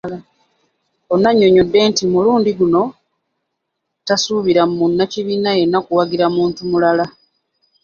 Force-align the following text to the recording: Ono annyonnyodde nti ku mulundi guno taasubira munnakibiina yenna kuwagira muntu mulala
Ono 1.13 1.25
annyonnyodde 1.29 1.77
nti 1.89 2.03
ku 2.05 2.09
mulundi 2.13 2.51
guno 2.59 2.81
taasubira 4.05 4.61
munnakibiina 4.77 5.49
yenna 5.59 5.77
kuwagira 5.85 6.25
muntu 6.35 6.59
mulala 6.71 7.05